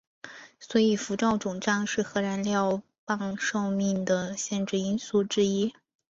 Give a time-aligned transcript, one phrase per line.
[0.59, 5.75] 所以辐照肿胀是核燃料棒寿命的限制因素之一。